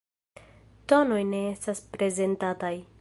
Tonoj 0.93 1.19
ne 1.33 1.41
estas 1.51 1.83
prezentataj. 1.99 2.75